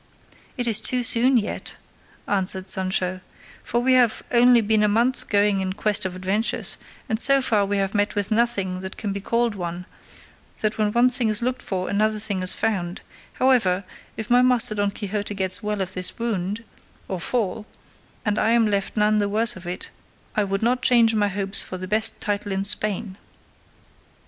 "It 0.57 0.65
is 0.65 0.81
too 0.81 1.03
soon 1.03 1.37
yet," 1.37 1.75
answered 2.27 2.71
Sancho, 2.71 3.21
"for 3.63 3.81
we 3.81 3.93
have 3.93 4.23
only 4.31 4.59
been 4.61 4.81
a 4.81 4.87
month 4.87 5.29
going 5.29 5.61
in 5.61 5.73
quest 5.73 6.05
of 6.07 6.15
adventures, 6.15 6.79
and 7.07 7.19
so 7.19 7.39
far 7.39 7.67
we 7.67 7.77
have 7.77 7.93
met 7.93 8.15
with 8.15 8.31
nothing 8.31 8.79
that 8.79 8.97
can 8.97 9.13
be 9.13 9.21
called 9.21 9.53
one, 9.53 9.85
for 9.85 9.85
it 9.85 9.85
will 9.85 9.89
happen 9.91 10.61
that 10.61 10.77
when 10.79 10.91
one 11.05 11.09
thing 11.11 11.29
is 11.29 11.43
looked 11.43 11.61
for 11.61 11.87
another 11.87 12.17
thing 12.17 12.41
is 12.41 12.55
found; 12.55 13.01
however, 13.33 13.83
if 14.17 14.27
my 14.27 14.41
master 14.41 14.73
Don 14.73 14.89
Quixote 14.89 15.35
gets 15.35 15.61
well 15.61 15.81
of 15.81 15.93
this 15.93 16.17
wound, 16.17 16.63
or 17.07 17.19
fall, 17.19 17.67
and 18.25 18.39
I 18.39 18.53
am 18.53 18.65
left 18.65 18.97
none 18.97 19.19
the 19.19 19.29
worse 19.29 19.55
of 19.55 19.67
it, 19.67 19.91
I 20.35 20.43
would 20.45 20.63
not 20.63 20.81
change 20.81 21.13
my 21.13 21.27
hopes 21.27 21.61
for 21.61 21.77
the 21.77 21.87
best 21.87 22.19
title 22.19 22.51
in 22.51 22.65
Spain." 22.65 23.17